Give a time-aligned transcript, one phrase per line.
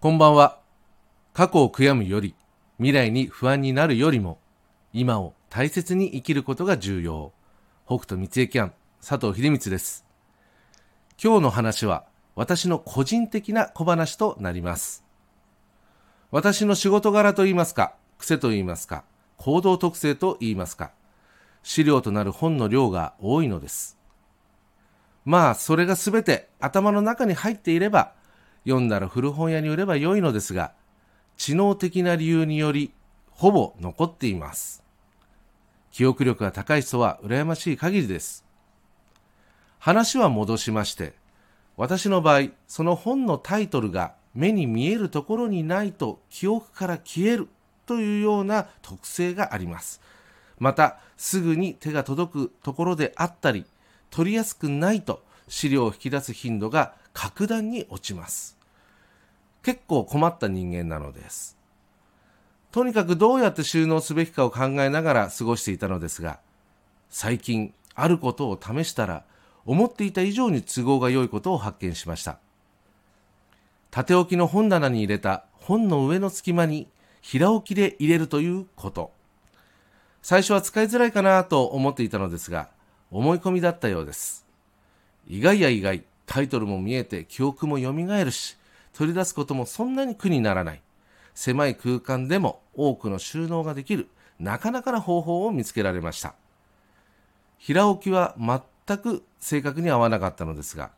[0.00, 0.60] こんばんは。
[1.32, 2.36] 過去を悔やむより、
[2.76, 4.38] 未来に不安になるよりも、
[4.92, 7.32] 今を大切に生きることが重要。
[7.84, 8.72] 北斗三重キャン、
[9.04, 10.06] 佐藤秀光です。
[11.20, 12.04] 今日の話は、
[12.36, 15.04] 私の個人的な小話となります。
[16.30, 19.02] 私の仕事柄と言いますか、癖と言いますか、
[19.36, 20.92] 行動特性と言いますか、
[21.64, 23.98] 資料となる本の量が多いのです。
[25.24, 28.12] まあ、それがすべて頭の中に入っていれば、
[28.68, 30.72] 読んだら古本屋に売ればよいのですが、
[31.38, 32.92] 知能的な理由により、
[33.30, 34.84] ほぼ残っています。
[35.90, 38.44] 記憶力が高い人は羨ましい限りです。
[39.78, 41.14] 話は戻しまして、
[41.78, 47.48] 私の場合、その本のタイトルが目に見えるところにないと記憶から消える
[47.86, 50.02] というような特性があります。
[50.58, 53.64] また、すぐに手が届くところであったり、
[54.10, 58.57] 取りやすくないと資料を引き出す頻度が格段に落ちます。
[59.68, 61.58] 結構困った人間なのです。
[62.72, 66.40] とにかくどうやって収納すべきかを考えながら過ごしていたのですが、
[67.10, 69.24] 最近あることを試したら、
[69.66, 72.38] 思っていた以上に都合が良いことを発見しました。
[73.90, 76.88] 縦置きの本棚に入れた本の上の隙間に
[77.20, 79.12] 平置きで入れるということ。
[80.22, 82.70] 最初は使いづらいかなと思っていたのですが、
[83.10, 84.46] 思い込みだったようです。
[85.26, 88.56] 意外や意外、タイトルも見えて記憶も蘇るし、
[88.92, 90.82] 取り出すこともそんなに苦にならない。
[91.34, 94.08] 狭い空間でも多くの収納ができる、
[94.38, 96.34] なかなかな方法を見つけられました。
[97.58, 100.90] 平置きは全く正確に合わなかったのですが、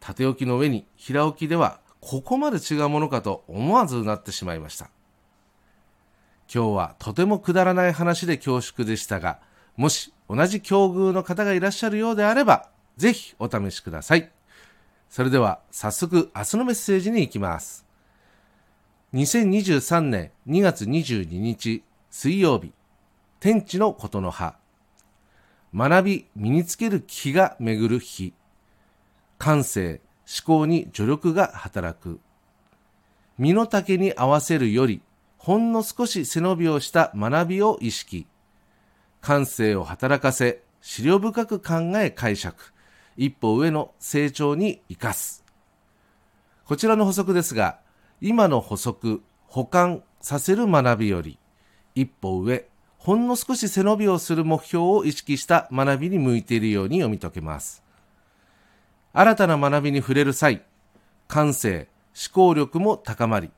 [0.00, 4.90] 縦置きの上に平置きではここまで違うものかと思わずなってしまいました。
[6.54, 9.38] 今日はとてもくだらない話で恐縮でしたが、
[9.76, 14.33] もし同じ境遇の方がいらっしゃるようであれば、ぜひお試しください。
[15.14, 17.86] それでは早速明日のメッセージに行きます。
[19.14, 22.72] 2023年2月22日水曜日、
[23.38, 24.56] 天地のことの葉。
[25.72, 28.34] 学び、身につける気が巡る日。
[29.38, 32.18] 感性、思考に助力が働く。
[33.38, 35.00] 身の丈に合わせるより、
[35.38, 38.26] ほんの少し背伸びをした学びを意識。
[39.20, 42.73] 感性を働かせ、資料深く考え解釈、
[43.16, 45.44] 一歩上の成長に生かす。
[46.64, 47.78] こちらの補足ですが、
[48.20, 51.38] 今の補足、保管させる学びより、
[51.94, 52.66] 一歩上、
[52.98, 57.82] ほんの少し背伸びをする目標を意識した学びに向いているように読み解けます。
[59.12, 60.62] 新たな学びに触れる際、
[61.28, 63.50] 感性、思考力も高まり、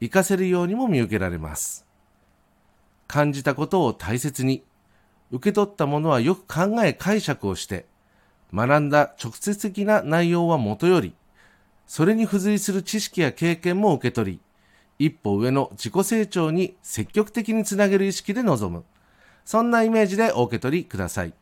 [0.00, 1.84] 活かせるようにも見受けられます。
[3.08, 4.64] 感じたことを大切に、
[5.32, 7.86] 受け取ったものはよく考え解釈をして、
[8.54, 11.14] 学んだ直接的な内容はもとより、
[11.86, 14.40] それに付随する知識や経験も受け取り、
[14.98, 18.84] 一歩上の自己成長に積極的につなげる意識で臨む。
[19.44, 21.34] そんなイメージでお受け取りください。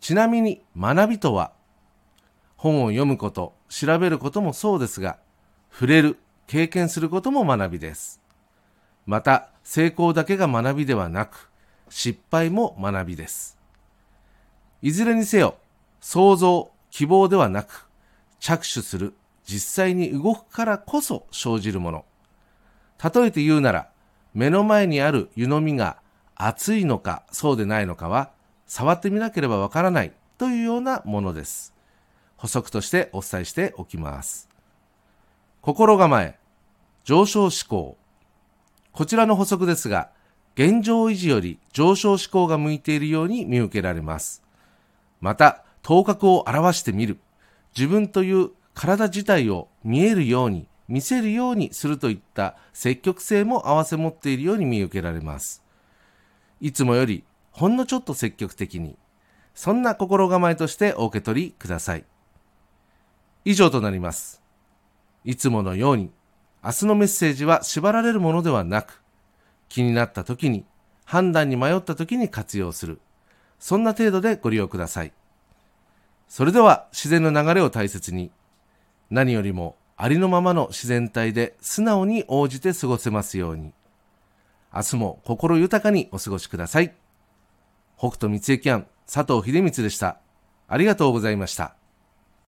[0.00, 1.52] ちなみに学びとは、
[2.56, 5.18] 本を読むこと、調べることもそうですが、
[5.72, 8.20] 触れる、経験することも学びです。
[9.06, 11.50] また、成功だけが学びではなく、
[11.88, 13.58] 失敗も学びです。
[14.82, 15.56] いずれにせよ、
[16.02, 17.88] 想像、希望ではなく、
[18.40, 19.14] 着手する、
[19.44, 22.04] 実際に動くからこそ生じるもの。
[23.02, 23.88] 例えて言うなら、
[24.34, 25.96] 目の前にある湯飲みが
[26.34, 28.32] 熱いのかそうでないのかは、
[28.66, 31.72] 触ってみなければわからないというようなものです。
[32.36, 34.48] 補足としてお伝えしておきます。
[35.60, 36.36] 心構え、
[37.04, 37.96] 上昇志向。
[38.92, 40.10] こちらの補足ですが、
[40.56, 44.42] 現状維持より上昇志向が向いているように見受けられます。
[45.20, 47.18] また、頭角を表してみる。
[47.76, 55.62] 自分という体自体を見えるように、見せるようにするといった積極性も併せ持っているように見受けられます。
[56.60, 58.96] いつもよりほんのちょっと積極的に、
[59.54, 62.04] そんな心構えとしてお受け取りください。
[63.44, 64.42] 以上となります。
[65.24, 66.10] いつものように、
[66.64, 69.02] 明日のメッセージは縛られるものではなく、
[69.68, 70.64] 気になった時に、
[71.04, 73.00] 判断に迷った時に活用する。
[73.58, 75.12] そんな程度でご利用ください。
[76.32, 78.30] それでは自然の流れを大切に、
[79.10, 83.74] 何よりもありのままの自然体で素直に応じて過ごせますように。
[84.74, 86.94] 明日も心豊かにお過ごしください。
[87.98, 90.20] 北斗三重キャン佐藤秀光でした。
[90.68, 91.76] ありがとうございました。